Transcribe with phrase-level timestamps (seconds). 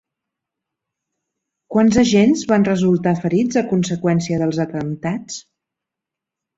[1.75, 5.41] Quants agents van resultar ferits a conseqüència dels atemptats?